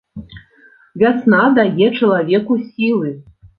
[1.01, 3.17] Вясна дае чалавеку сілы.